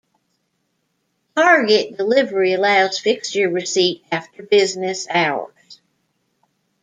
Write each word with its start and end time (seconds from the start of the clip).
Target 1.37 1.95
delivery 1.95 2.53
allows 2.53 2.97
fixture 2.97 3.49
receipt 3.49 4.03
after 4.11 4.41
business 4.41 5.05
hours. 5.11 5.79